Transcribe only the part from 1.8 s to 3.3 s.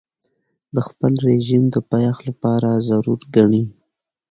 پایښت لپاره ضرور